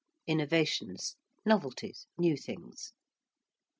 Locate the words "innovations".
0.25-1.15